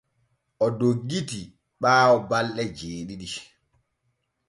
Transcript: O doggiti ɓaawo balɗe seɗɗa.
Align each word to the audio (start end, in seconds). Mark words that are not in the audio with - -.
O 0.63 0.67
doggiti 0.79 1.39
ɓaawo 1.81 2.15
balɗe 2.29 2.63
seɗɗa. 2.77 3.27